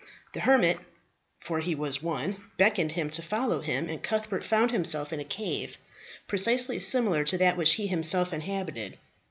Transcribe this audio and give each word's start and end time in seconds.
The 0.33 0.39
hermit 0.39 0.79
for 1.39 1.59
he 1.59 1.75
was 1.75 2.01
one 2.01 2.37
beckoned 2.57 2.93
him 2.93 3.11
to 3.11 3.21
follow 3.21 3.59
him, 3.61 3.87
and 3.87 4.01
Cuthbert 4.01 4.43
found 4.43 4.71
himself 4.71 5.13
in 5.13 5.19
a 5.19 5.23
cave 5.23 5.77
precisely 6.25 6.79
similar 6.79 7.23
to 7.25 7.37
that 7.37 7.55
which 7.55 7.73
he 7.73 7.85
himself 7.85 8.33
inhabited. 8.33 8.97